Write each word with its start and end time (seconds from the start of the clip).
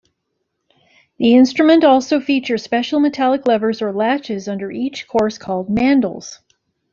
The 1.19 1.35
instrument 1.35 1.83
also 1.83 2.19
features 2.19 2.63
special 2.63 2.99
metallic 2.99 3.45
levers 3.47 3.83
or 3.83 3.93
latches 3.93 4.47
under 4.47 4.71
each 4.71 5.07
course 5.07 5.37
called 5.37 5.69
"mandals". 5.69 6.39